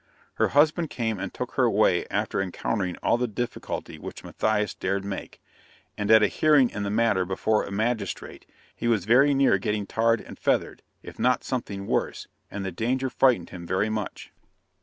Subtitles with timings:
[0.41, 5.05] Her husband came and took her away after encountering all the difficulty which Matthias dared
[5.05, 5.39] make;
[5.95, 9.85] and, at a hearing in the matter before a magistrate, he was very near getting
[9.85, 14.31] tarred and feathered, if not something worse, and the danger frightened him very much.